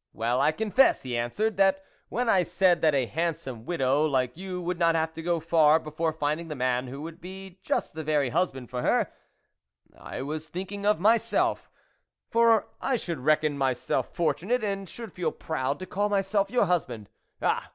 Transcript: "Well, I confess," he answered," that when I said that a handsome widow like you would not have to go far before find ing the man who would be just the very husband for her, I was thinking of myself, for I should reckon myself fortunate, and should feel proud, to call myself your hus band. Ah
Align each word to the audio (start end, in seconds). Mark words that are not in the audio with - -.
"Well, 0.12 0.42
I 0.42 0.52
confess," 0.52 1.04
he 1.04 1.16
answered," 1.16 1.56
that 1.56 1.82
when 2.10 2.28
I 2.28 2.42
said 2.42 2.82
that 2.82 2.94
a 2.94 3.06
handsome 3.06 3.64
widow 3.64 4.04
like 4.04 4.36
you 4.36 4.60
would 4.60 4.78
not 4.78 4.94
have 4.94 5.14
to 5.14 5.22
go 5.22 5.40
far 5.40 5.78
before 5.80 6.12
find 6.12 6.38
ing 6.38 6.48
the 6.48 6.54
man 6.54 6.88
who 6.88 7.00
would 7.00 7.18
be 7.18 7.58
just 7.62 7.94
the 7.94 8.04
very 8.04 8.28
husband 8.28 8.68
for 8.68 8.82
her, 8.82 9.10
I 9.98 10.20
was 10.20 10.48
thinking 10.50 10.84
of 10.84 11.00
myself, 11.00 11.70
for 12.28 12.66
I 12.82 12.96
should 12.96 13.20
reckon 13.20 13.56
myself 13.56 14.14
fortunate, 14.14 14.62
and 14.62 14.86
should 14.86 15.14
feel 15.14 15.32
proud, 15.32 15.78
to 15.78 15.86
call 15.86 16.10
myself 16.10 16.50
your 16.50 16.66
hus 16.66 16.84
band. 16.84 17.08
Ah 17.40 17.68